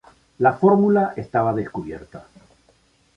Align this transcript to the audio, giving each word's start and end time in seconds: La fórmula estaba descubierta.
La 0.39 0.53
fórmula 0.53 1.13
estaba 1.15 1.53
descubierta. 1.53 2.25